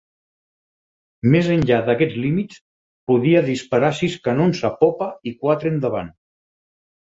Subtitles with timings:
[1.33, 2.57] Més enllà d'aquests límits,
[3.11, 6.11] podia disparar sis canons a popa i quatre endavant.